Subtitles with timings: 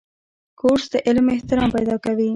[0.59, 2.29] کورس د علم احترام پیدا کوي.